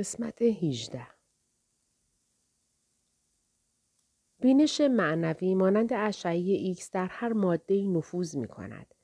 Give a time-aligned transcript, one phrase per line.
[0.00, 1.06] قسمت 18
[4.40, 8.94] بینش معنوی مانند اشعه ایکس در هر ماده نفوذ می کند.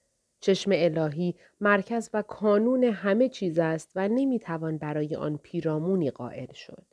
[0.40, 6.86] چشم الهی مرکز و کانون همه چیز است و نمی‌توان برای آن پیرامونی قائل شد.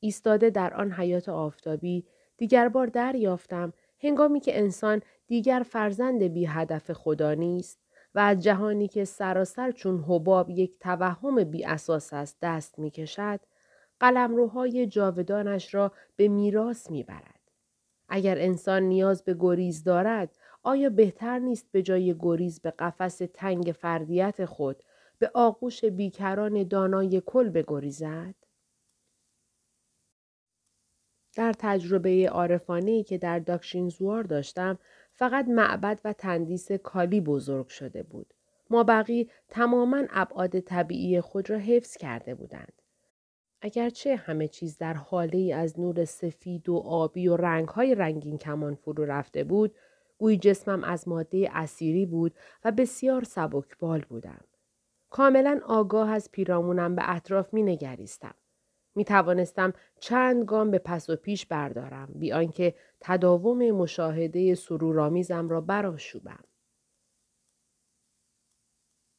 [0.00, 6.92] ایستاده در آن حیات آفتابی دیگر بار دریافتم هنگامی که انسان دیگر فرزند بی هدف
[6.92, 12.78] خدا نیست و از جهانی که سراسر چون حباب یک توهم بی اساس است دست
[12.78, 13.40] می کشد،
[14.00, 17.40] قلمروهای جاودانش را به میراث می برد.
[18.08, 23.72] اگر انسان نیاز به گریز دارد، آیا بهتر نیست به جای گریز به قفس تنگ
[23.72, 24.82] فردیت خود
[25.18, 28.34] به آغوش بیکران دانای کل بگریزد؟
[31.36, 34.78] در تجربه عارفانه که در داکشینزوار داشتم
[35.18, 38.34] فقط معبد و تندیس کالی بزرگ شده بود.
[38.70, 42.72] ما بقی تماما ابعاد طبیعی خود را حفظ کرده بودند.
[43.60, 48.74] اگرچه همه چیز در حاله ای از نور سفید و آبی و رنگهای رنگین کمان
[48.74, 49.74] فرو رفته بود،
[50.18, 54.44] گویی جسمم از ماده اسیری بود و بسیار سبکبال بودم.
[55.10, 58.34] کاملا آگاه از پیرامونم به اطراف می نگریستم.
[58.94, 65.60] می توانستم چند گام به پس و پیش بردارم بی آنکه تداوم مشاهده سرورآمیزم را
[65.60, 66.44] براشوبم.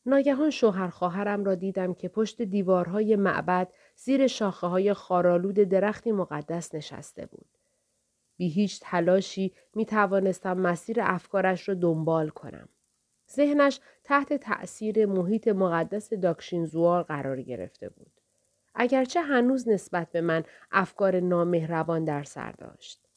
[0.06, 6.76] ناگهان شوهر خواهرم را دیدم که پشت دیوارهای معبد زیر شاخه های خارالود درختی مقدس
[6.76, 7.50] نشسته بود.
[8.38, 12.70] بی هیچ تلاشی می توانستم مسیر افکارش را دنبال کنم.
[13.32, 18.19] ذهنش تحت تأثیر محیط مقدس داکشینزوار قرار گرفته بود.
[18.76, 23.08] اگرچه هنوز نسبت به من افکار نامهربان در سر داشت.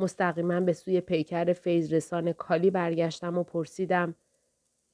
[0.00, 4.14] مستقیما به سوی پیکر فیض رسان کالی برگشتم و پرسیدم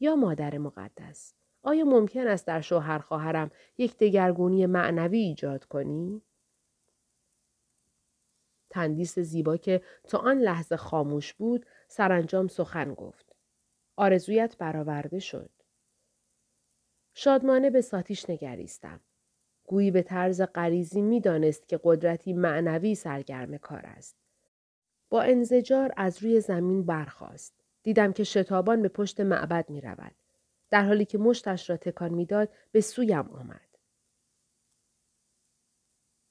[0.00, 6.22] یا مادر مقدس آیا ممکن است در شوهر خواهرم یک دگرگونی معنوی ایجاد کنی؟
[8.70, 13.36] تندیس زیبا که تا آن لحظه خاموش بود سرانجام سخن گفت.
[13.96, 15.50] آرزویت برآورده شد.
[17.14, 19.00] شادمانه به ساتیش نگریستم.
[19.70, 24.16] گویی به طرز غریزی می‌دانست که قدرتی معنوی سرگرم کار است.
[25.10, 27.54] با انزجار از روی زمین برخاست.
[27.82, 30.14] دیدم که شتابان به پشت معبد می رود.
[30.70, 33.78] در حالی که مشتش را تکان می‌داد به سویم آمد.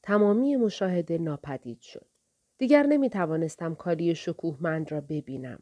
[0.04, 2.06] تمامی مشاهده ناپدید شد.
[2.58, 5.60] دیگر نمی توانستم کاری شکوهمند را ببینم.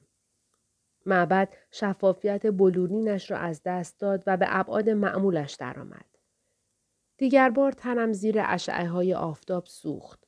[1.06, 6.16] معبد شفافیت بلورینش را از دست داد و به ابعاد معمولش درآمد.
[7.17, 10.28] دیگر بار تنم زیر اشعه های آفتاب سوخت.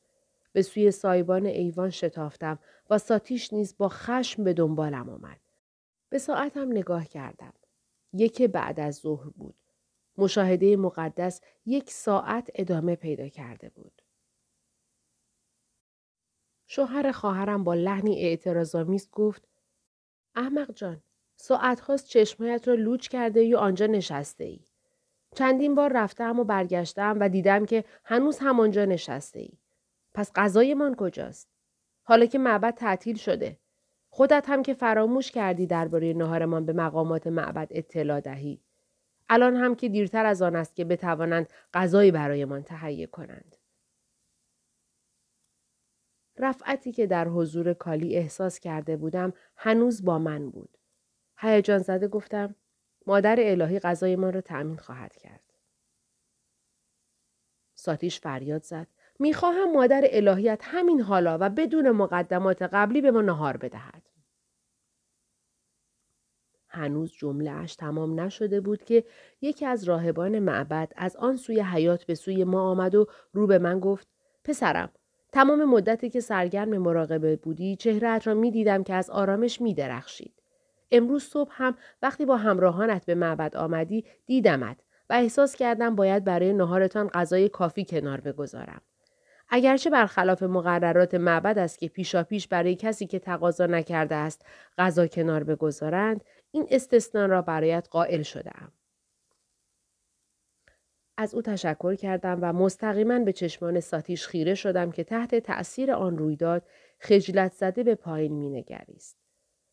[0.53, 5.39] به سوی سایبان ایوان شتافتم و ساتیش نیز با خشم به دنبالم آمد.
[6.09, 7.53] به ساعتم نگاه کردم.
[8.13, 9.55] یک بعد از ظهر بود.
[10.17, 14.01] مشاهده مقدس یک ساعت ادامه پیدا کرده بود.
[16.67, 19.47] شوهر خواهرم با لحنی اعتراضآمیز گفت
[20.35, 21.03] احمق جان
[21.35, 24.68] ساعت هاست چشمایت را لوچ کرده یا آنجا نشسته ای.
[25.35, 29.51] چندین بار رفتم و برگشتم و دیدم که هنوز همانجا نشسته ای.
[30.13, 31.49] پس غذایمان کجاست؟
[32.03, 33.59] حالا که معبد تعطیل شده.
[34.09, 38.61] خودت هم که فراموش کردی درباره نهارمان به مقامات معبد اطلاع دهی.
[39.29, 43.55] الان هم که دیرتر از آن است که بتوانند غذایی برایمان تهیه کنند.
[46.37, 50.77] رفعتی که در حضور کالی احساس کرده بودم هنوز با من بود.
[51.37, 52.55] هیجان زده گفتم
[53.07, 55.53] مادر الهی غذایمان را تأمین خواهد کرد.
[57.75, 58.87] ساتیش فریاد زد.
[59.19, 64.09] می‌خواهم مادر الهیت همین حالا و بدون مقدمات قبلی به ما نهار بدهد.
[66.69, 69.03] هنوز جمله اش تمام نشده بود که
[69.41, 73.59] یکی از راهبان معبد از آن سوی حیات به سوی ما آمد و رو به
[73.59, 74.07] من گفت
[74.43, 74.89] پسرم
[75.31, 80.38] تمام مدتی که سرگرم مراقبه بودی چهرهت را می دیدم که از آرامش می درخشید.
[80.91, 84.77] امروز صبح هم وقتی با همراهانت به معبد آمدی دیدمت
[85.09, 88.81] و احساس کردم باید برای نهارتان غذای کافی کنار بگذارم.
[89.49, 94.45] اگرچه برخلاف مقررات معبد است که پیشا پیش برای کسی که تقاضا نکرده است
[94.77, 98.71] غذا کنار بگذارند این استثنا را برایت قائل شدم.
[101.17, 106.17] از او تشکر کردم و مستقیما به چشمان ساتیش خیره شدم که تحت تأثیر آن
[106.17, 106.63] رویداد
[106.99, 109.18] خجلت زده به پایین مینگریست.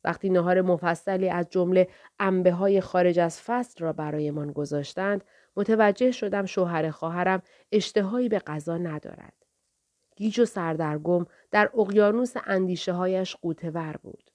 [0.07, 1.89] وقتی نهار مفصلی از جمله
[2.19, 5.25] انبه های خارج از فصل را برایمان گذاشتند
[5.57, 7.43] متوجه شدم شوهر خواهرم
[7.73, 9.33] اشتهایی به غذا ندارد.
[10.17, 14.31] گیج و سردرگم در اقیانوس اندیشه هایش قوتور بود.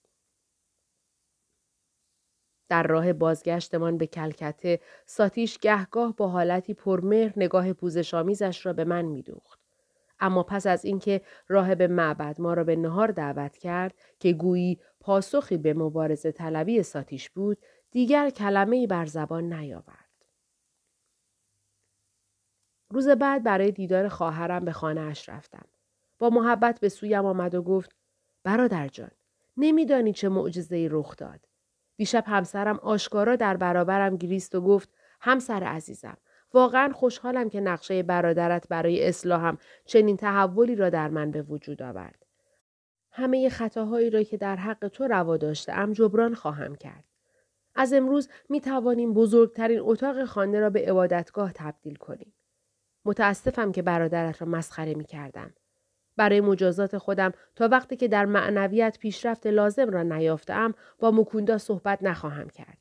[2.69, 9.05] در راه بازگشتمان به کلکته ساتیش گهگاه با حالتی پرمهر نگاه پوزشآمیزش را به من
[9.05, 9.60] میدوخت.
[10.21, 15.57] اما پس از اینکه راهب معبد ما را به نهار دعوت کرد که گویی پاسخی
[15.57, 17.57] به مبارزه طلبی ساتیش بود
[17.91, 20.11] دیگر کلمه بر زبان نیاورد.
[22.89, 25.65] روز بعد برای دیدار خواهرم به خانه اش رفتم.
[26.19, 27.95] با محبت به سویم آمد و گفت
[28.43, 29.11] برادر جان
[29.57, 31.47] نمیدانی چه معجزه رخ داد.
[31.97, 34.89] دیشب همسرم آشکارا در برابرم گریست و گفت
[35.21, 36.17] همسر عزیزم
[36.53, 42.25] واقعا خوشحالم که نقشه برادرت برای اصلاحم چنین تحولی را در من به وجود آورد.
[43.11, 45.37] همه خطاهایی را که در حق تو روا
[45.67, 47.03] ام جبران خواهم کرد.
[47.75, 52.33] از امروز می توانیم بزرگترین اتاق خانه را به عبادتگاه تبدیل کنیم.
[53.05, 55.53] متاسفم که برادرت را مسخره می کردم.
[56.17, 62.03] برای مجازات خودم تا وقتی که در معنویت پیشرفت لازم را نیافتم با مکوندا صحبت
[62.03, 62.80] نخواهم کرد.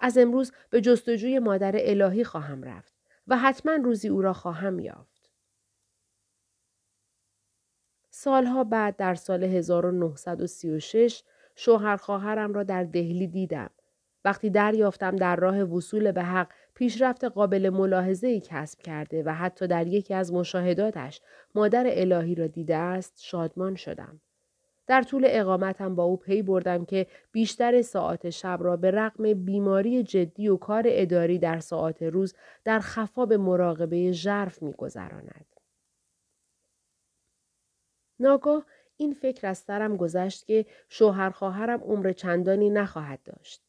[0.00, 2.94] از امروز به جستجوی مادر الهی خواهم رفت
[3.26, 5.30] و حتما روزی او را خواهم یافت.
[8.10, 11.22] سالها بعد در سال 1936
[11.56, 13.70] شوهر خواهرم را در دهلی دیدم.
[14.24, 19.86] وقتی دریافتم در راه وصول به حق پیشرفت قابل ملاحظه کسب کرده و حتی در
[19.86, 21.20] یکی از مشاهداتش
[21.54, 24.20] مادر الهی را دیده است شادمان شدم.
[24.88, 30.02] در طول اقامتم با او پی بردم که بیشتر ساعت شب را به رغم بیماری
[30.02, 35.46] جدی و کار اداری در ساعت روز در خفا به مراقبه ژرف میگذراند.
[38.20, 43.62] ناگاه این فکر از سرم گذشت که شوهر خواهرم عمر چندانی نخواهد داشت.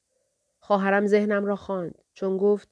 [0.60, 2.70] خواهرم ذهنم را خواند چون گفت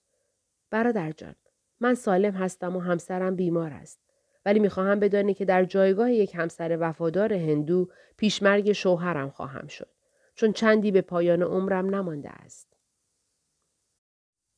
[0.70, 1.36] برادر جان
[1.80, 4.07] من سالم هستم و همسرم بیمار است
[4.48, 9.90] ولی می‌خواهم بدانی که در جایگاه یک همسر وفادار هندو پیشمرگ شوهرم خواهم شد.
[10.36, 12.74] چون چندی به پایان عمرم نمانده است.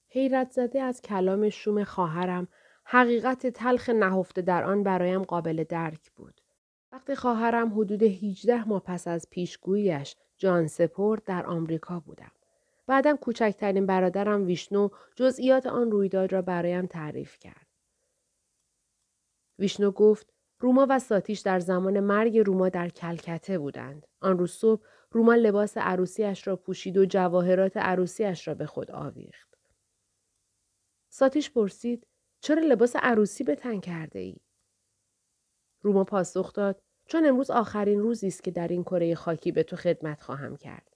[0.10, 2.48] حیرت زده از کلام شوم خواهرم
[2.84, 6.42] حقیقت تلخ نهفته در آن برایم قابل درک بود.
[6.92, 12.32] وقتی خواهرم حدود 18 ماه پس از پیشگوییش جان سپورت در آمریکا بودم.
[12.88, 17.69] بعدم کوچکترین برادرم ویشنو جزئیات آن رویداد را برایم تعریف کرد.
[19.60, 24.08] ویشنو گفت روما و ساتیش در زمان مرگ روما در کلکته بودند.
[24.22, 29.56] آن روز صبح روما لباس عروسیش را پوشید و جواهرات عروسیش را به خود آویخت.
[31.10, 32.08] ساتیش پرسید
[32.42, 34.36] چرا لباس عروسی به تن کرده ای؟
[35.82, 39.76] روما پاسخ داد چون امروز آخرین روزی است که در این کره خاکی به تو
[39.76, 40.94] خدمت خواهم کرد.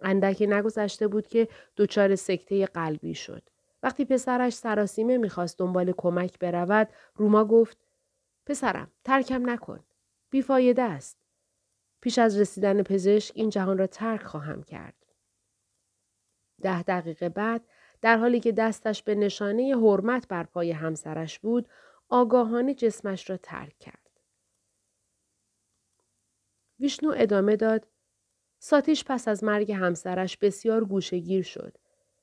[0.00, 3.48] اندکی نگذشته بود که دچار سکته قلبی شد.
[3.86, 7.78] وقتی پسرش سراسیمه می‌خواست دنبال کمک برود روما گفت
[8.46, 9.84] پسرم ترکم نکن.
[10.30, 11.18] بیفایده است.
[12.00, 15.06] پیش از رسیدن پزشک این جهان را ترک خواهم کرد.
[16.62, 17.68] ده دقیقه بعد
[18.00, 21.68] در حالی که دستش به نشانه حرمت بر پای همسرش بود
[22.08, 24.10] آگاهانه جسمش را ترک کرد.
[26.80, 27.86] ویشنو ادامه داد
[28.58, 31.78] ساتیش پس از مرگ همسرش بسیار گوشگیر شد.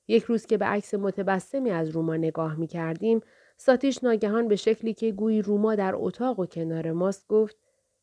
[0.08, 3.22] یک روز که به عکس متبسمی از روما نگاه می کردیم،
[3.58, 7.58] ساتیش ناگهان به شکلی که گویی روما در اتاق و کنار ماست گفت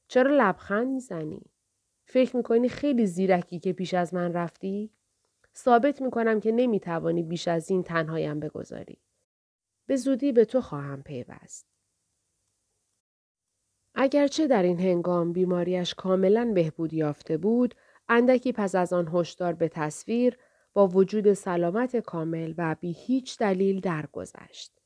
[0.09, 1.43] چرا لبخند می‌زنی؟
[2.05, 4.91] فکر می‌کنی خیلی زیرکی که پیش از من رفتی؟
[5.57, 8.99] ثابت می‌کنم که نمی‌توانی بیش از این تنهایم بگذاری.
[9.87, 11.67] به زودی به تو خواهم پیوست.
[13.95, 17.75] اگرچه در این هنگام بیماریش کاملا بهبود یافته بود،
[18.09, 20.39] اندکی پس از آن هشدار به تصویر
[20.73, 24.81] با وجود سلامت کامل و بی هیچ دلیل درگذشت.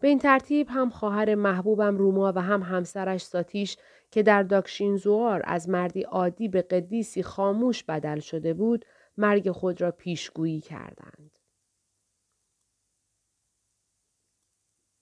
[0.00, 3.76] به این ترتیب هم خواهر محبوبم روما و هم همسرش ساتیش
[4.10, 8.84] که در داکشینزوار از مردی عادی به قدیسی خاموش بدل شده بود
[9.16, 11.38] مرگ خود را پیشگویی کردند.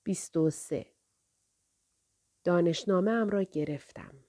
[0.05, 0.87] 23
[2.45, 4.25] دانشنامه ام را گرفتم.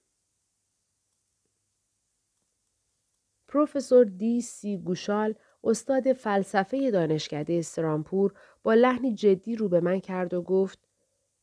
[3.48, 5.34] پروفسور دی سی گوشال
[5.64, 10.78] استاد فلسفه دانشکده استرامپور با لحنی جدی رو به من کرد و گفت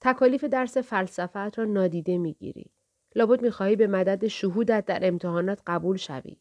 [0.02, 2.72] تکالیف درس فلسفت را نادیده می‌گیری.
[3.16, 6.38] لابد می‌خواهی به مدد شهودت در امتحانات قبول شوی.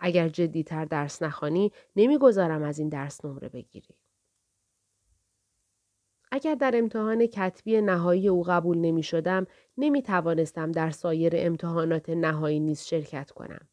[0.00, 3.94] اگر جدیتر درس نخوانی نمی‌گذارم از این درس نمره بگیری.
[6.32, 9.46] اگر در امتحان کتبی نهایی او قبول نمی شدم
[9.78, 13.68] نمی توانستم در سایر امتحانات نهایی نیز شرکت کنم.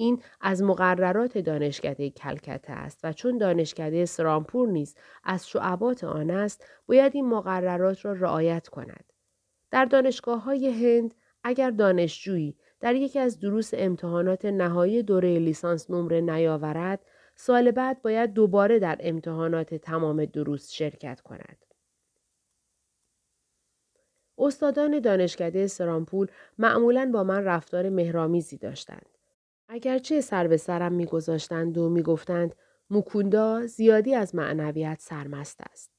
[0.00, 6.66] این از مقررات دانشکده کلکته است و چون دانشکده سرامپور نیز از شعبات آن است
[6.86, 9.12] باید این مقررات را رعایت کند.
[9.70, 11.14] در دانشگاه های هند
[11.44, 17.04] اگر دانشجویی در یکی از دروس امتحانات نهایی دوره لیسانس نمره نیاورد
[17.36, 21.64] سال بعد باید دوباره در امتحانات تمام دروس شرکت کند.
[24.38, 26.26] استادان دانشکده سرامپول
[26.58, 29.17] معمولا با من رفتار مهرامیزی داشتند.
[29.68, 32.54] اگرچه سر به سرم میگذاشتند و می‌گفتند
[32.90, 35.90] موکوندا زیادی از معنویت سرمست است.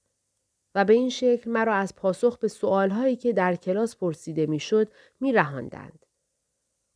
[0.76, 6.06] و به این شکل مرا از پاسخ به سوالهایی که در کلاس پرسیده می‌شد میرهاندند.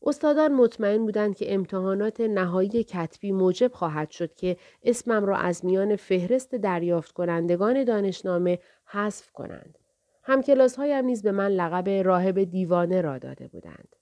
[0.05, 5.95] استادان مطمئن بودند که امتحانات نهایی کتبی موجب خواهد شد که اسمم را از میان
[5.95, 9.79] فهرست دریافت کنندگان دانشنامه حذف کنند.
[10.23, 13.95] همکلاس هایم نیز به من لقب راهب دیوانه را داده بودند.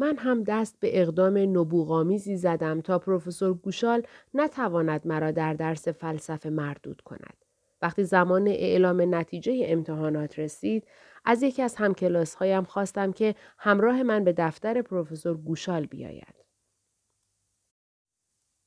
[0.00, 4.02] من هم دست به اقدام نبوغامیزی زدم تا پروفسور گوشال
[4.34, 7.44] نتواند مرا در درس فلسفه مردود کند.
[7.82, 10.88] وقتی زمان اعلام نتیجه امتحانات رسید،
[11.24, 16.34] از یکی از همکلاس هایم خواستم که همراه من به دفتر پروفسور گوشال بیاید.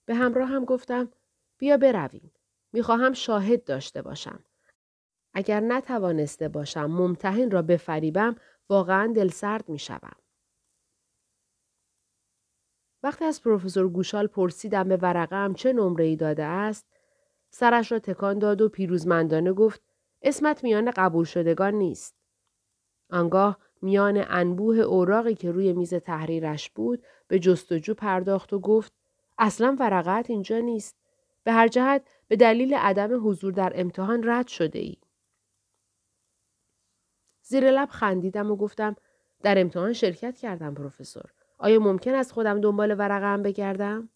[0.06, 1.10] به همراه هم گفتم
[1.58, 2.32] بیا برویم.
[2.74, 4.40] می‌خواهم شاهد داشته باشم.
[5.34, 8.36] اگر نتوانسته باشم ممتحن را بفریبم
[8.70, 10.23] واقعا دلسرد می شوم.
[13.04, 16.88] وقتی از پروفسور گوشال پرسیدم به ورقم چه نمره ای داده است
[17.50, 19.82] سرش را تکان داد و پیروزمندانه گفت
[20.22, 22.16] اسمت میان قبول شدگان نیست.
[23.10, 28.94] آنگاه میان انبوه اوراقی که روی میز تحریرش بود به جستجو پرداخت و گفت
[29.38, 30.96] اصلا ورقت اینجا نیست.
[31.44, 34.98] به هر جهت به دلیل عدم حضور در امتحان رد شده ای.
[37.42, 38.96] زیر لب خندیدم و گفتم
[39.42, 41.43] در امتحان شرکت کردم پروفسور.
[41.64, 44.10] آیا ممکن است خودم دنبال ورقم بگردم؟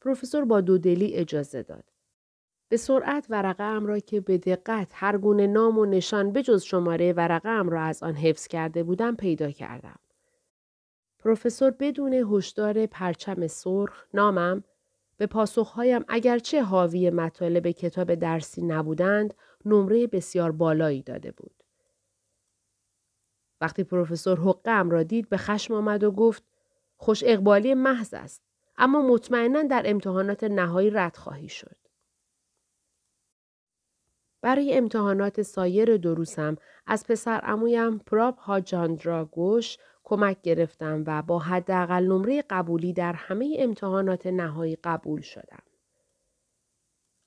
[0.00, 1.84] پروفسور با دودلی اجازه داد.
[2.68, 7.12] به سرعت ورقه ام را که به دقت هر گونه نام و نشان بجز شماره
[7.12, 9.98] ورقه ام را از آن حفظ کرده بودم پیدا کردم.
[11.18, 14.64] پروفسور بدون هشدار پرچم سرخ نامم
[15.16, 21.59] به پاسخهایم اگرچه حاوی مطالب کتاب درسی نبودند نمره بسیار بالایی داده بود.
[23.60, 26.44] وقتی پروفسور حقم را دید به خشم آمد و گفت
[26.96, 28.42] خوش اقبالی محض است
[28.78, 31.76] اما مطمئنا در امتحانات نهایی رد خواهی شد.
[34.42, 42.04] برای امتحانات سایر دروسم از پسر امویم پراپ هاجاندرا گوش کمک گرفتم و با حداقل
[42.04, 45.62] نمره قبولی در همه امتحانات نهایی قبول شدم.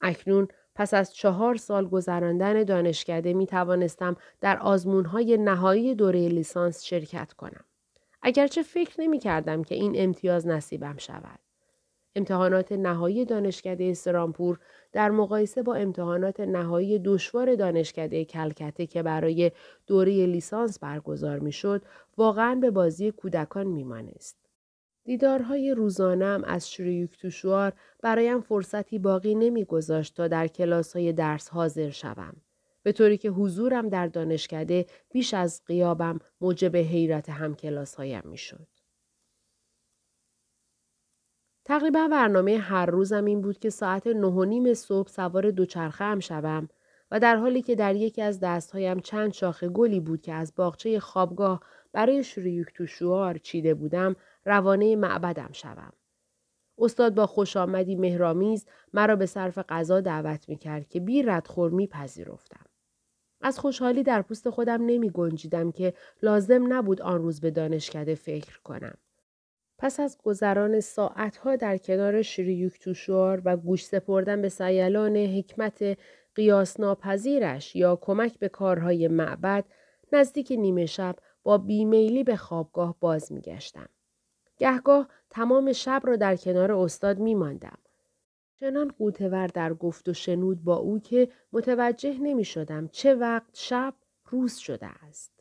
[0.01, 7.33] اکنون پس از چهار سال گذراندن دانشکده می توانستم در آزمونهای نهایی دوره لیسانس شرکت
[7.33, 7.63] کنم.
[8.21, 11.39] اگرچه فکر نمی کردم که این امتیاز نصیبم شود.
[12.15, 14.59] امتحانات نهایی دانشکده سرامپور
[14.91, 19.51] در مقایسه با امتحانات نهایی دشوار دانشکده کلکته که برای
[19.87, 21.81] دوره لیسانس برگزار می شد
[22.17, 24.42] واقعا به بازی کودکان می مانست.
[25.03, 31.89] دیدارهای روزانم از شریوک توشوار برایم فرصتی باقی نمیگذاشت تا در کلاس های درس حاضر
[31.89, 32.35] شوم.
[32.83, 38.37] به طوری که حضورم در دانشکده بیش از قیابم موجب حیرت هم کلاس هایم می
[38.37, 38.67] شد.
[41.65, 46.19] تقریبا برنامه هر روزم این بود که ساعت نه و نیم صبح سوار دوچرخه هم
[46.19, 46.69] شوم
[47.11, 50.99] و در حالی که در یکی از دستهایم چند شاخه گلی بود که از باغچه
[50.99, 54.15] خوابگاه برای شریوک توشوار چیده بودم
[54.45, 55.93] روانه معبدم شوم.
[56.77, 61.71] استاد با خوش آمدی مهرامیز مرا به صرف غذا دعوت می کرد که بی ردخور
[61.71, 62.65] می پذیرفتم.
[63.41, 68.59] از خوشحالی در پوست خودم نمی گنجیدم که لازم نبود آن روز به دانشکده فکر
[68.61, 68.97] کنم.
[69.77, 75.97] پس از گذران ساعتها در کنار شریوک توشوار و گوش سپردن به سیلان حکمت
[76.35, 79.65] قیاس ناپذیرش یا کمک به کارهای معبد
[80.13, 83.89] نزدیک نیمه شب با بیمیلی به خوابگاه باز می گشتم.
[84.57, 87.77] گهگاه تمام شب را در کنار استاد می ماندم.
[88.59, 93.93] چنان قوتور در گفت و شنود با او که متوجه نمی شدم چه وقت شب
[94.25, 95.33] روز شده است.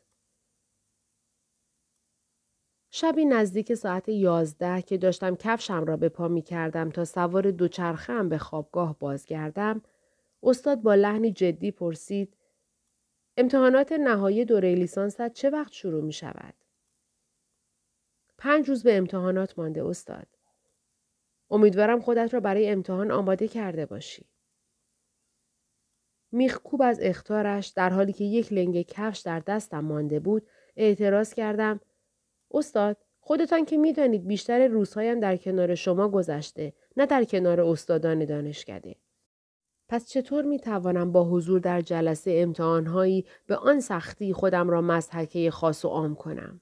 [2.91, 8.23] شبی نزدیک ساعت یازده که داشتم کفشم را به پا می کردم تا سوار دوچرخه
[8.23, 9.81] به خوابگاه بازگردم،
[10.43, 12.37] استاد با لحنی جدی پرسید
[13.37, 16.53] امتحانات نهایی دوره لیسانست چه وقت شروع می شود؟
[18.43, 20.27] پنج روز به امتحانات مانده استاد.
[21.49, 24.25] امیدوارم خودت را برای امتحان آماده کرده باشی.
[26.31, 30.47] میخکوب از اختارش در حالی که یک لنگ کفش در دستم مانده بود
[30.77, 31.79] اعتراض کردم
[32.51, 38.95] استاد خودتان که می‌دانید بیشتر روزهایم در کنار شما گذشته نه در کنار استادان دانشکده
[39.89, 45.51] پس چطور می توانم با حضور در جلسه امتحانهایی به آن سختی خودم را مزحکه
[45.51, 46.61] خاص و عام کنم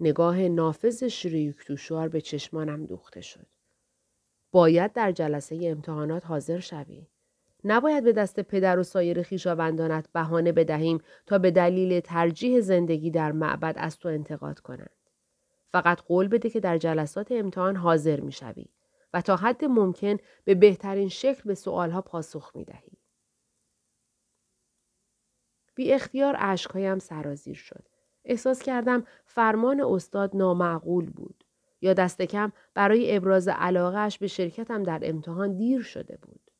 [0.00, 3.46] نگاه نافذ شریک توشوار به چشمانم دوخته شد.
[4.52, 7.06] باید در جلسه امتحانات حاضر شوی.
[7.64, 13.32] نباید به دست پدر و سایر خیشاوندانت بهانه بدهیم تا به دلیل ترجیح زندگی در
[13.32, 14.90] معبد از تو انتقاد کنند.
[15.72, 18.66] فقط قول بده که در جلسات امتحان حاضر می شوی
[19.14, 22.92] و تا حد ممکن به بهترین شکل به سوالها پاسخ می دهی.
[25.74, 27.88] بی اختیار عشقهایم سرازیر شد.
[28.24, 31.44] احساس کردم فرمان استاد نامعقول بود.
[31.80, 36.50] یا دست کم برای ابراز علاقهش به شرکتم در امتحان دیر شده بود.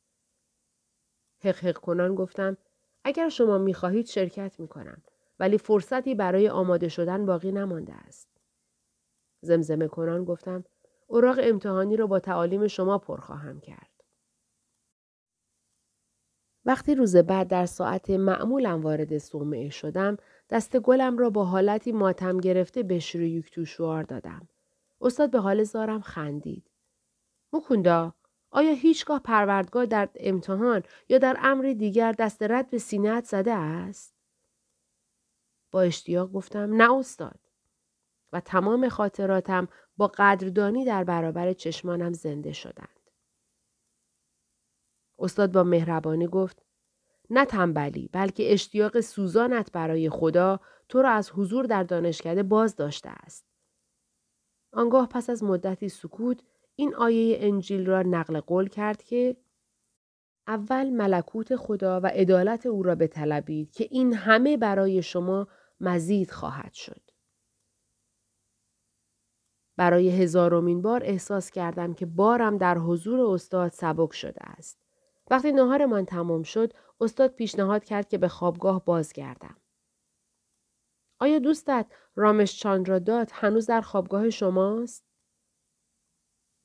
[1.39, 2.57] حق حق کنان گفتم
[3.03, 5.03] اگر شما می خواهید شرکت می کنم
[5.39, 8.27] ولی فرصتی برای آماده شدن باقی نمانده است.
[9.41, 10.63] زمزمه کنان گفتم
[11.07, 13.94] اوراق امتحانی را با تعالیم شما پر خواهم کرد.
[16.65, 20.17] وقتی روز بعد در ساعت معمولم وارد صومعه شدم
[20.49, 24.47] دست گلم را با حالتی ماتم گرفته به شریوک توشوار دادم.
[25.01, 26.69] استاد به حال زارم خندید.
[27.53, 28.13] مکوندا
[28.51, 34.13] آیا هیچگاه پروردگار در امتحان یا در امری دیگر دست رد به سینهت زده است؟
[35.71, 37.39] با اشتیاق گفتم نه استاد.
[38.33, 39.67] و تمام خاطراتم
[39.97, 43.04] با قدردانی در برابر چشمانم زنده شدند.
[45.19, 46.65] استاد با مهربانی گفت
[47.29, 53.09] نه تنبلی بلکه اشتیاق سوزانت برای خدا تو را از حضور در دانشکده باز داشته
[53.09, 53.45] است.
[54.73, 56.41] آنگاه پس از مدتی سکوت
[56.75, 59.37] این آیه انجیل را نقل قول کرد که
[60.47, 65.47] اول ملکوت خدا و عدالت او را بطلبید که این همه برای شما
[65.79, 67.01] مزید خواهد شد.
[69.77, 74.84] برای هزارمین بار احساس کردم که بارم در حضور استاد سبک شده است.
[75.29, 79.57] وقتی نهارمان تمام شد، استاد پیشنهاد کرد که به خوابگاه بازگردم.
[81.19, 85.05] آیا دوستت رامش چاندرا داد هنوز در خوابگاه شماست؟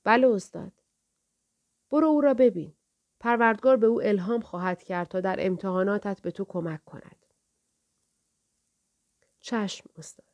[0.05, 0.73] بله استاد.
[1.91, 2.75] برو او را ببین.
[3.21, 7.27] پروردگار به او الهام خواهد کرد تا در امتحاناتت به تو کمک کند.
[9.41, 10.27] چشم استاد.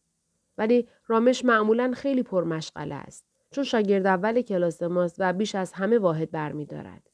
[0.59, 3.27] ولی رامش معمولا خیلی پرمشغله است.
[3.51, 7.11] چون شاگرد اول کلاس ماست و بیش از همه واحد برمیدارد.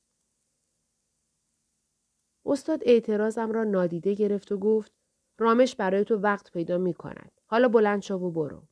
[2.47, 4.93] استاد اعتراضم را نادیده گرفت و گفت
[5.39, 7.41] رامش برای تو وقت پیدا می کند.
[7.47, 8.63] حالا بلند شو و برو.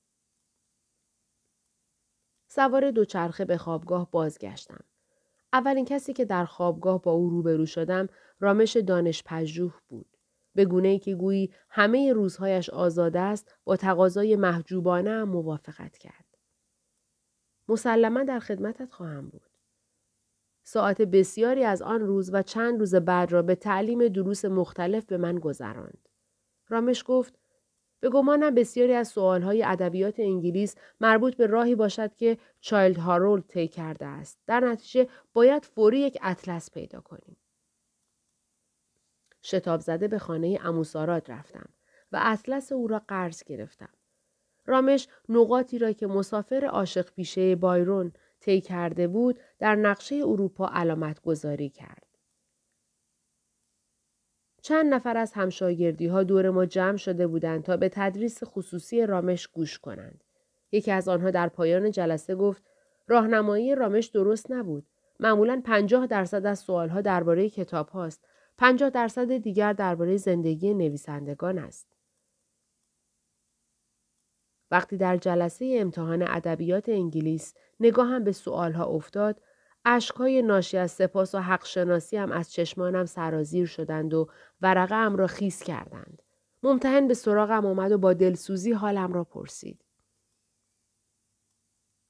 [2.48, 4.84] سوار دوچرخه به خوابگاه بازگشتم.
[5.52, 8.08] اولین کسی که در خوابگاه با او روبرو شدم
[8.40, 10.16] رامش دانش پژوه بود.
[10.54, 16.24] به گونه ای که گویی همه روزهایش آزاده است با تقاضای محجوبانه هم موافقت کرد.
[17.68, 19.49] مسلما در خدمتت خواهم بود.
[20.72, 25.16] ساعت بسیاری از آن روز و چند روز بعد را به تعلیم دروس مختلف به
[25.16, 26.08] من گذراند.
[26.68, 27.38] رامش گفت
[28.00, 33.68] به گمانم بسیاری از سوالهای ادبیات انگلیس مربوط به راهی باشد که چایلد هارولد طی
[33.68, 34.38] کرده است.
[34.46, 37.36] در نتیجه باید فوری یک اطلس پیدا کنیم.
[39.42, 41.68] شتاب زده به خانه اموسارات رفتم
[42.12, 43.94] و اطلس او را قرض گرفتم.
[44.66, 51.22] رامش نقاطی را که مسافر عاشق پیشه بایرون طی کرده بود در نقشه اروپا علامت
[51.22, 52.06] گذاری کرد.
[54.62, 59.46] چند نفر از همشاگردی ها دور ما جمع شده بودند تا به تدریس خصوصی رامش
[59.46, 60.24] گوش کنند.
[60.72, 62.62] یکی از آنها در پایان جلسه گفت
[63.08, 64.86] راهنمایی رامش درست نبود.
[65.20, 68.24] معمولا پنجاه درصد از سوالها درباره کتاب هاست.
[68.58, 71.99] پنجاه درصد دیگر درباره زندگی نویسندگان است.
[74.70, 79.42] وقتی در جلسه امتحان ادبیات انگلیس نگاهم به سوالها افتاد،
[79.84, 84.28] اشکهای ناشی از سپاس و حق شناسی هم از چشمانم سرازیر شدند و
[84.60, 86.22] ورقه ام را خیس کردند.
[86.62, 89.84] ممتحن به سراغم آمد و با دلسوزی حالم را پرسید.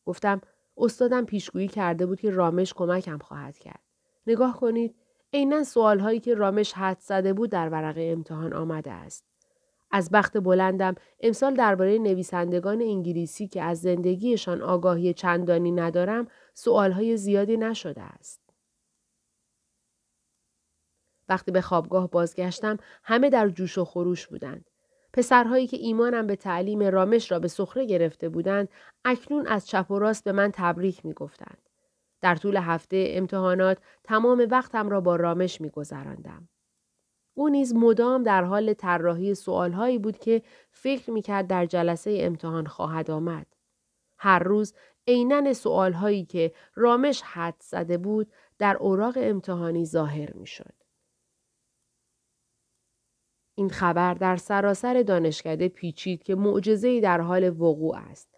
[0.04, 0.40] گفتم
[0.76, 3.80] استادم پیشگویی کرده بود که رامش کمکم خواهد کرد.
[4.26, 4.96] نگاه کنید
[5.32, 9.29] عینا سوالهایی که رامش حد زده بود در ورقه امتحان آمده است.
[9.90, 17.56] از بخت بلندم امسال درباره نویسندگان انگلیسی که از زندگیشان آگاهی چندانی ندارم سوالهای زیادی
[17.56, 18.40] نشده است.
[21.28, 24.70] وقتی به خوابگاه بازگشتم همه در جوش و خروش بودند.
[25.12, 28.68] پسرهایی که ایمانم به تعلیم رامش را به سخره گرفته بودند
[29.04, 31.68] اکنون از چپ و راست به من تبریک می گفتند.
[32.20, 36.48] در طول هفته امتحانات تمام وقتم را با رامش می گذراندم.
[37.40, 43.10] او نیز مدام در حال طراحی سوالهایی بود که فکر می‌کرد در جلسه امتحان خواهد
[43.10, 43.46] آمد.
[44.18, 44.74] هر روز
[45.08, 50.74] عینا سوالهایی که رامش حد زده بود در اوراق امتحانی ظاهر می‌شد.
[53.54, 58.28] این خبر در سراسر دانشکده پیچید که معجزه‌ای در حال وقوع است.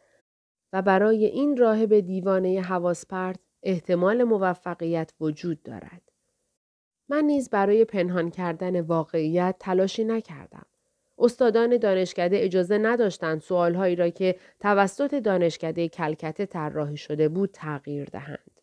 [0.73, 6.12] و برای این راهب دیوانه حواسپرت احتمال موفقیت وجود دارد.
[7.13, 10.67] من نیز برای پنهان کردن واقعیت تلاشی نکردم.
[11.19, 18.61] استادان دانشکده اجازه نداشتند سوالهایی را که توسط دانشکده کلکته طراحی شده بود تغییر دهند.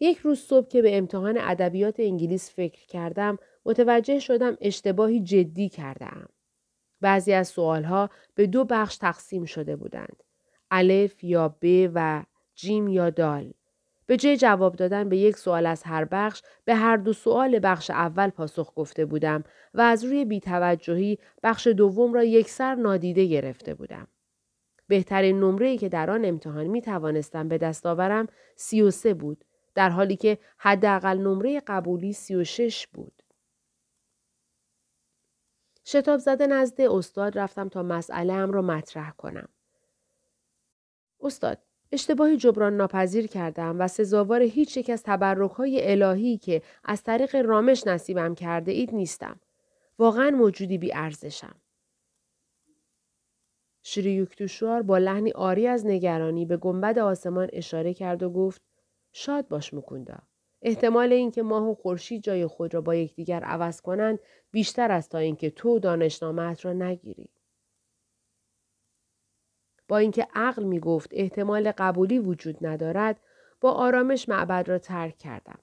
[0.00, 6.28] یک روز صبح که به امتحان ادبیات انگلیس فکر کردم متوجه شدم اشتباهی جدی کردم.
[7.00, 10.22] بعضی از سوالها به دو بخش تقسیم شده بودند.
[10.70, 13.52] الف یا ب و جیم یا دال.
[14.08, 17.90] به جای جواب دادن به یک سوال از هر بخش به هر دو سوال بخش
[17.90, 19.44] اول پاسخ گفته بودم
[19.74, 24.08] و از روی بیتوجهی بخش دوم را یکسر نادیده گرفته بودم.
[24.86, 29.44] بهترین نمره‌ای که در آن امتحان می توانستم به دست آورم 33 بود
[29.74, 33.22] در حالی که حداقل نمره قبولی 36 بود.
[35.84, 39.48] شتاب زده نزد استاد رفتم تا مسئله ام را مطرح کنم.
[41.20, 41.58] استاد،
[41.92, 47.86] اشتباهی جبران ناپذیر کردم و سزاوار هیچ یک از تبرکهای الهی که از طریق رامش
[47.86, 49.40] نصیبم کرده اید نیستم.
[49.98, 51.56] واقعا موجودی بی ارزشم.
[53.82, 58.62] شری یکتوشوار با لحنی آری از نگرانی به گنبد آسمان اشاره کرد و گفت
[59.12, 60.18] شاد باش مکوندا.
[60.62, 64.18] احتمال اینکه ماه و خورشید جای خود را با یکدیگر عوض کنند
[64.50, 67.30] بیشتر است تا اینکه تو دانشنامت را نگیری.
[69.88, 73.20] با اینکه عقل می گفت احتمال قبولی وجود ندارد
[73.60, 75.58] با آرامش معبد را ترک کردم.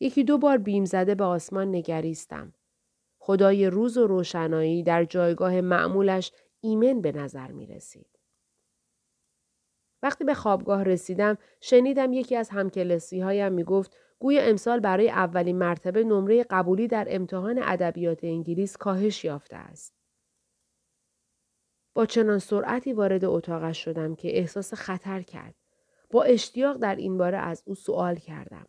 [0.00, 2.52] یکی دو بار بیم زده به آسمان نگریستم.
[3.18, 8.06] خدای روز و روشنایی در جایگاه معمولش ایمن به نظر می رسید.
[10.02, 15.58] وقتی به خوابگاه رسیدم شنیدم یکی از همکلسی هایم می گفت گویا امسال برای اولین
[15.58, 19.95] مرتبه نمره قبولی در امتحان ادبیات انگلیس کاهش یافته است.
[21.96, 25.54] با چنان سرعتی وارد اتاقش شدم که احساس خطر کرد.
[26.10, 28.66] با اشتیاق در این باره از او سوال کردم.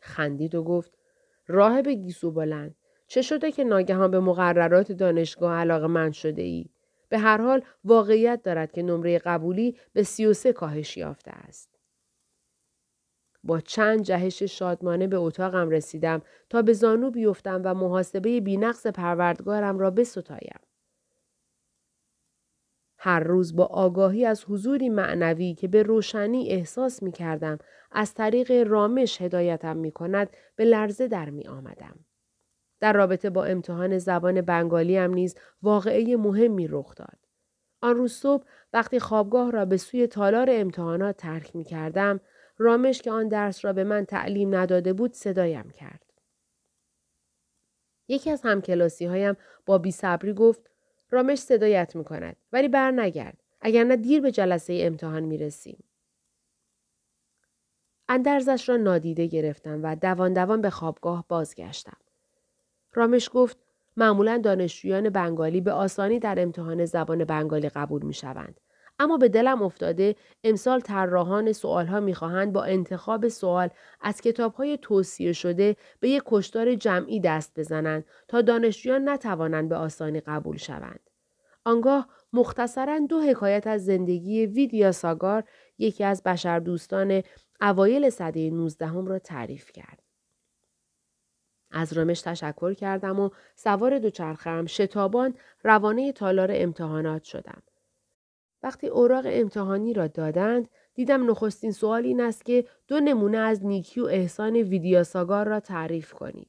[0.00, 0.98] خندید و گفت
[1.46, 2.74] راهب گیسو بلند
[3.06, 6.70] چه شده که ناگهان به مقررات دانشگاه علاقه من شده ای؟
[7.08, 11.78] به هر حال واقعیت دارد که نمره قبولی به 33 کاهش یافته است.
[13.44, 19.78] با چند جهش شادمانه به اتاقم رسیدم تا به زانو بیفتم و محاسبه بینقص پروردگارم
[19.78, 20.60] را بستایم.
[23.04, 27.58] هر روز با آگاهی از حضوری معنوی که به روشنی احساس می کردم
[27.92, 32.04] از طریق رامش هدایتم می کند به لرزه در می آمدم.
[32.80, 37.18] در رابطه با امتحان زبان بنگالی هم نیز واقعه مهمی رخ داد.
[37.80, 42.20] آن روز صبح وقتی خوابگاه را به سوی تالار امتحانات ترک می کردم،
[42.58, 46.12] رامش که آن درس را به من تعلیم نداده بود صدایم کرد.
[48.08, 49.36] یکی از همکلاسی هایم
[49.66, 50.71] با بیصبری گفت
[51.12, 55.84] رامش صدایت می کند ولی بر نگرد اگر نه دیر به جلسه امتحان می رسیم.
[58.08, 61.96] اندرزش را نادیده گرفتم و دوان دوان به خوابگاه بازگشتم.
[62.94, 63.58] رامش گفت
[63.96, 68.60] معمولا دانشجویان بنگالی به آسانی در امتحان زبان بنگالی قبول می شوند.
[68.98, 73.68] اما به دلم افتاده امسال طراحان سوالها می‌خواهند با انتخاب سوال
[74.00, 80.20] از کتابهای توصیه شده به یک کشتار جمعی دست بزنند تا دانشجویان نتوانند به آسانی
[80.20, 81.10] قبول شوند.
[81.64, 85.44] آنگاه مختصرا دو حکایت از زندگی ویدیا ساگار
[85.78, 87.22] یکی از بشردوستان
[87.60, 90.02] اوایل سده 19 هم را تعریف کرد.
[91.70, 97.62] از رامش تشکر کردم و سوار دوچرخهام شتابان روانه تالار امتحانات شدم.
[98.62, 104.00] وقتی اوراق امتحانی را دادند دیدم نخستین سوال این است که دو نمونه از نیکی
[104.00, 106.48] و احسان ویدیاساگار را تعریف کنید.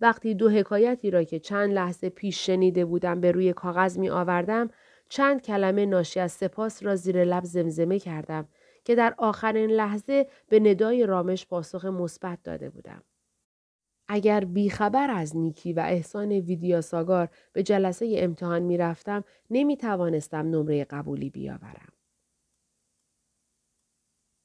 [0.00, 4.70] وقتی دو حکایتی را که چند لحظه پیش شنیده بودم به روی کاغذ می آوردم
[5.08, 8.48] چند کلمه ناشی از سپاس را زیر لب زمزمه کردم
[8.84, 13.02] که در آخرین لحظه به ندای رامش پاسخ مثبت داده بودم.
[14.08, 20.84] اگر بیخبر از نیکی و احسان ویدیاساگار به جلسه امتحان می رفتم نمی توانستم نمره
[20.84, 21.92] قبولی بیاورم.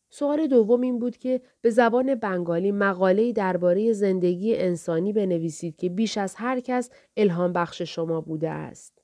[0.09, 6.17] سوال دوم این بود که به زبان بنگالی مقاله‌ای درباره زندگی انسانی بنویسید که بیش
[6.17, 9.01] از هر کس الهام بخش شما بوده است.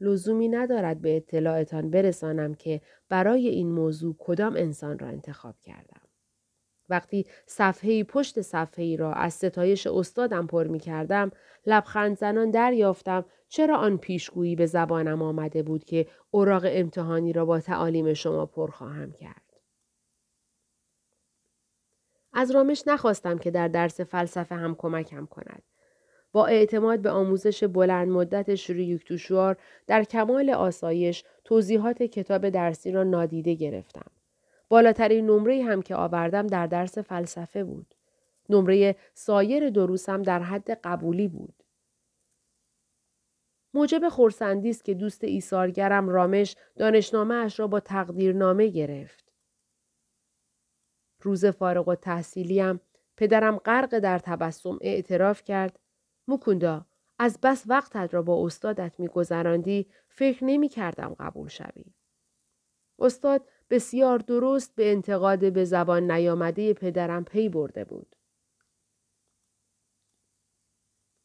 [0.00, 5.97] لزومی ندارد به اطلاعتان برسانم که برای این موضوع کدام انسان را انتخاب کردم.
[6.88, 11.30] وقتی صفحه پشت صفحه را از ستایش استادم پر می کردم
[11.66, 17.60] لبخند زنان دریافتم چرا آن پیشگویی به زبانم آمده بود که اوراق امتحانی را با
[17.60, 19.42] تعالیم شما پر خواهم کرد.
[22.32, 25.62] از رامش نخواستم که در درس فلسفه هم کمکم کند.
[26.32, 33.04] با اعتماد به آموزش بلند مدت شروع توشوار در کمال آسایش توضیحات کتاب درسی را
[33.04, 34.10] نادیده گرفتم.
[34.68, 37.94] بالاترین نمره هم که آوردم در درس فلسفه بود.
[38.48, 41.62] نمره سایر دروسم در حد قبولی بود.
[43.74, 49.32] موجب خورسندی است که دوست ایثارگرم رامش دانشنامه اش را با تقدیرنامه گرفت.
[51.22, 52.80] روز فارغ و تحصیلیم
[53.16, 55.78] پدرم غرق در تبسم اعتراف کرد
[56.28, 56.86] مکوندا
[57.18, 61.84] از بس وقتت را با استادت میگذراندی فکر نمی کردم قبول شوی.
[62.98, 68.16] استاد بسیار درست به انتقاد به زبان نیامده پدرم پی برده بود.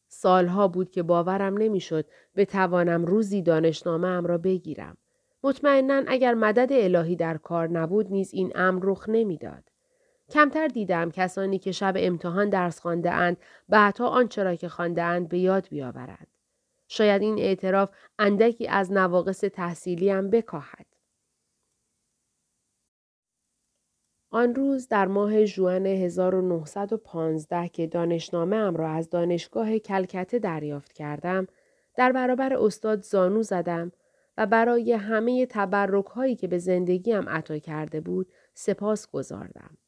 [0.08, 4.96] سالها بود که باورم نمی‌شد بتوانم روزی دانشنامه ام را بگیرم.
[5.42, 9.64] مطمئنا اگر مدد الهی در کار نبود نیز این امر رخ نمی‌داد.
[10.30, 13.36] کمتر دیدم کسانی که شب امتحان درس خوانده اند
[13.68, 16.26] بعدها آنچه را که خوانده اند به یاد بیاورند.
[16.88, 20.86] شاید این اعتراف اندکی از نواقص تحصیلیم بکاهد.
[24.34, 31.46] آن روز در ماه جوان 1915 که دانشنامه ام را از دانشگاه کلکته دریافت کردم،
[31.96, 33.92] در برابر استاد زانو زدم
[34.36, 39.78] و برای همه تبرک هایی که به زندگیم عطا کرده بود سپاس گذاردم.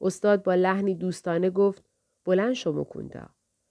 [0.00, 1.84] استاد با لحنی دوستانه گفت
[2.24, 3.28] بلند شو مکوندا.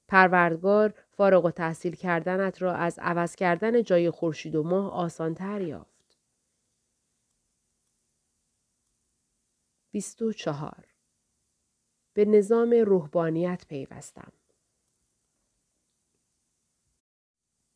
[0.07, 5.94] پروردگار فارغ و تحصیل کردنت را از عوض کردن جای خورشید و ماه آسانتر یافت.
[9.95, 10.85] 24
[12.13, 14.31] به نظام روحانیت پیوستم.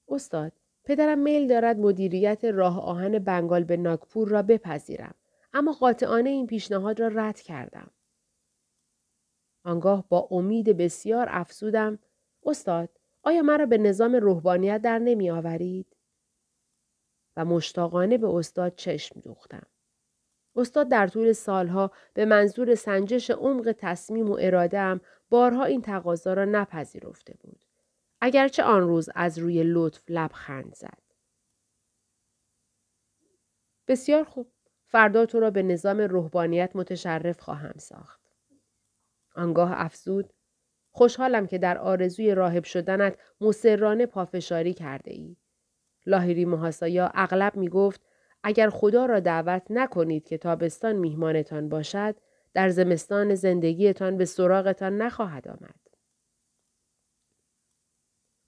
[0.08, 0.52] استاد،
[0.84, 5.16] پدرم میل دارد مدیریت راه آهن بنگال به ناگپور را بپذیرم.
[5.54, 7.92] اما قاطعانه این پیشنهاد را رد کردم.
[9.64, 12.00] آنگاه با امید بسیار افزودم
[12.46, 12.90] استاد
[13.24, 15.96] آیا مرا به نظام روحانیت در نمی آورید؟
[17.38, 19.68] و مشتاقانه به استاد چشم دوختم.
[20.56, 26.46] استاد در طول سالها به منظور سنجش عمق تصمیم و ارادهام بارها این تقاضا را
[26.46, 27.66] نپذیرفته بود.
[28.22, 31.02] اگرچه آن روز از روی لطف لبخند زد.
[33.88, 34.52] بسیار خوب.
[34.86, 38.20] فردا تو را به نظام روحانیت متشرف خواهم ساخت.
[39.36, 40.34] آنگاه افزود
[40.92, 45.36] خوشحالم که در آرزوی راهب شدنت مسررانه پافشاری کرده ای.
[46.06, 48.02] لاهیری محاسایا اغلب می گفت
[48.44, 52.16] اگر خدا را دعوت نکنید که تابستان میهمانتان باشد
[52.54, 55.80] در زمستان زندگیتان به سراغتان نخواهد آمد.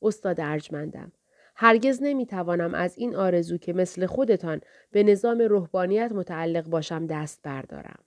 [0.01, 1.11] استاد ارجمندم
[1.55, 8.03] هرگز نمی‌توانم از این آرزو که مثل خودتان به نظام روحانیت متعلق باشم دست بردارم.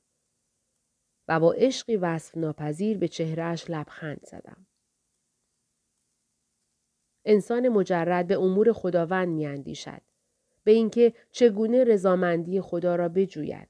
[1.29, 4.66] و با عشقی وصف ناپذیر به چهرهش لبخند زدم.
[7.25, 10.01] انسان مجرد به امور خداوند میاندیشد.
[10.64, 13.68] به اینکه چگونه رضامندی خدا را بجوید.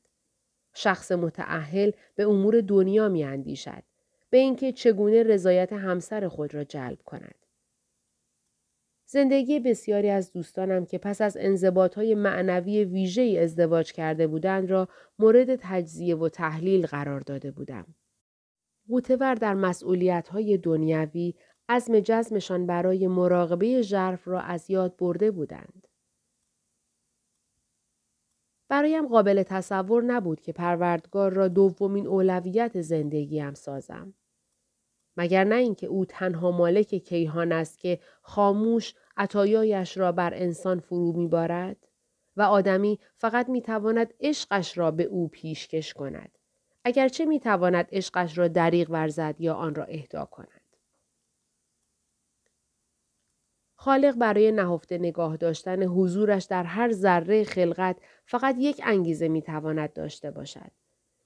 [0.74, 3.82] شخص متعهل به امور دنیا می اندیشد.
[4.30, 7.34] به اینکه چگونه رضایت همسر خود را جلب کند.
[9.06, 11.36] زندگی بسیاری از دوستانم که پس از
[11.96, 17.86] های معنوی ویژه ازدواج کرده بودند را مورد تجزیه و تحلیل قرار داده بودم.
[18.88, 21.34] غوتور در مسئولیت های دنیوی
[21.68, 25.83] عزم جزمشان برای مراقبه ژرف را از یاد برده بودند.
[28.68, 34.14] برایم قابل تصور نبود که پروردگار را دومین اولویت زندگیم سازم.
[35.16, 41.12] مگر نه اینکه او تنها مالک کیهان است که خاموش عطایایش را بر انسان فرو
[41.12, 41.88] میبارد
[42.36, 46.38] و آدمی فقط می‌تواند عشقش را به او پیشکش کند
[46.84, 50.63] اگرچه می‌تواند عشقش را دریغ ورزد یا آن را اهدا کند
[53.84, 60.30] خالق برای نهفته نگاه داشتن حضورش در هر ذره خلقت فقط یک انگیزه می‌تواند داشته
[60.30, 60.70] باشد.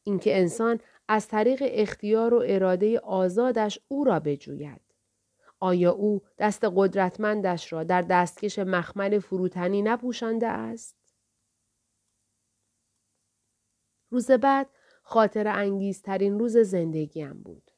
[0.05, 4.81] اینکه انسان از طریق اختیار و اراده آزادش او را بجوید.
[5.61, 10.97] آیا او دست قدرتمندش را در دستکش مخمل فروتنی نپوشانده است؟
[14.11, 14.69] روز بعد
[15.03, 17.71] خاطر انگیزترین روز زندگیم بود.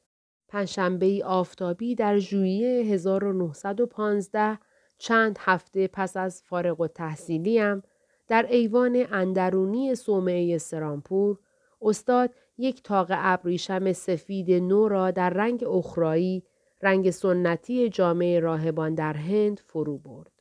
[0.47, 4.59] پنجشنبه آفتابی در ژوئیه 1915
[5.01, 7.83] چند هفته پس از فارغ و تحصیلیم
[8.27, 11.39] در ایوان اندرونی صومعه سرامپور
[11.81, 16.43] استاد یک تاق ابریشم سفید نو را در رنگ اخرایی
[16.81, 20.31] رنگ سنتی جامعه راهبان در هند فرو برد.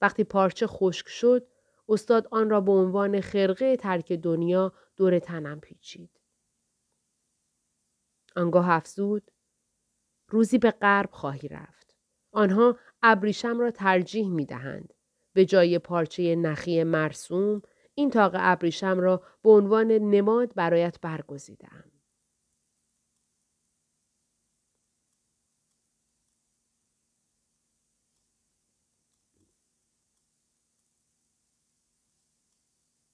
[0.00, 1.46] وقتی پارچه خشک شد
[1.88, 6.20] استاد آن را به عنوان خرقه ترک دنیا دور تنم پیچید.
[8.36, 9.30] آنگاه افزود
[10.28, 11.84] روزی به غرب خواهی رفت.
[12.34, 14.92] آنها ابریشم را ترجیح می دهند.
[15.32, 17.62] به جای پارچه نخی مرسوم
[17.94, 21.84] این تاق ابریشم را به عنوان نماد برایت برگزیدم.